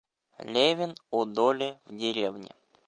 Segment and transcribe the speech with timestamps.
[0.39, 2.51] Левин у Долли в деревне.